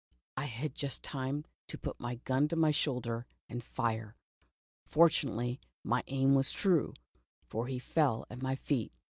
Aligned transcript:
I 0.35 0.45
had 0.45 0.73
just 0.73 1.03
time 1.03 1.45
to 1.67 1.77
put 1.77 1.99
my 1.99 2.15
gun 2.15 2.47
to 2.47 2.55
my 2.55 2.71
shoulder 2.71 3.27
and 3.47 3.63
Jif^e. 3.63 4.15
Fortunately, 4.87 5.59
my 5.83 6.03
aim 6.07 6.33
was 6.33 6.51
true, 6.51 6.95
for 7.45 7.67
he 7.67 7.77
fell 7.77 8.25
at 8.31 8.41
my 8.41 8.55
feet. 8.55 8.93